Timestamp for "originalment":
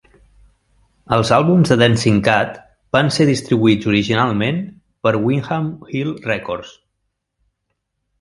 3.91-4.57